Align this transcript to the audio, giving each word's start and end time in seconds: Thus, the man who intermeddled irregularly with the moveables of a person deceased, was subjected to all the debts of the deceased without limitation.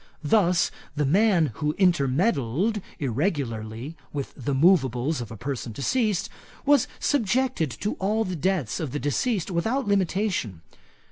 Thus, 0.23 0.71
the 0.95 1.05
man 1.05 1.51
who 1.57 1.75
intermeddled 1.77 2.81
irregularly 2.97 3.95
with 4.11 4.33
the 4.35 4.55
moveables 4.55 5.21
of 5.21 5.29
a 5.29 5.37
person 5.37 5.73
deceased, 5.73 6.27
was 6.65 6.87
subjected 6.99 7.69
to 7.81 7.93
all 7.99 8.23
the 8.23 8.35
debts 8.35 8.79
of 8.79 8.93
the 8.93 8.99
deceased 8.99 9.51
without 9.51 9.87
limitation. 9.87 10.63